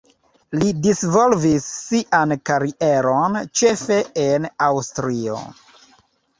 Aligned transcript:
Li 0.61 0.69
disvolvis 0.85 1.67
sian 1.73 2.33
karieron 2.51 3.39
ĉefe 3.63 4.01
en 4.27 4.51
Aŭstrio. 4.73 5.41